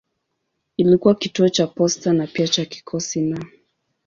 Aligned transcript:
Ilikuwa 0.77 1.15
kituo 1.15 1.49
cha 1.49 1.67
posta 1.67 2.13
na 2.13 2.27
pia 2.27 2.47
cha 2.47 2.65
kikosi 2.65 3.21
na. 3.21 3.45